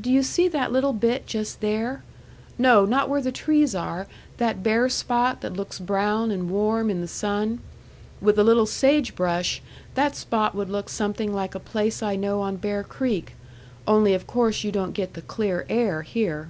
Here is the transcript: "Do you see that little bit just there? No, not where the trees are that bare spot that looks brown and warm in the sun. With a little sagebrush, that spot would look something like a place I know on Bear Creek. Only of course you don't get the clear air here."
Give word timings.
"Do 0.00 0.10
you 0.10 0.22
see 0.22 0.48
that 0.48 0.72
little 0.72 0.94
bit 0.94 1.26
just 1.26 1.60
there? 1.60 2.02
No, 2.56 2.86
not 2.86 3.06
where 3.10 3.20
the 3.20 3.30
trees 3.30 3.74
are 3.74 4.06
that 4.38 4.62
bare 4.62 4.88
spot 4.88 5.42
that 5.42 5.58
looks 5.58 5.78
brown 5.78 6.30
and 6.30 6.48
warm 6.50 6.88
in 6.88 7.02
the 7.02 7.06
sun. 7.06 7.60
With 8.18 8.38
a 8.38 8.42
little 8.44 8.64
sagebrush, 8.64 9.60
that 9.94 10.16
spot 10.16 10.54
would 10.54 10.70
look 10.70 10.88
something 10.88 11.34
like 11.34 11.54
a 11.54 11.60
place 11.60 12.02
I 12.02 12.16
know 12.16 12.40
on 12.40 12.56
Bear 12.56 12.82
Creek. 12.82 13.34
Only 13.86 14.14
of 14.14 14.26
course 14.26 14.64
you 14.64 14.72
don't 14.72 14.92
get 14.94 15.12
the 15.12 15.20
clear 15.20 15.66
air 15.68 16.00
here." 16.00 16.48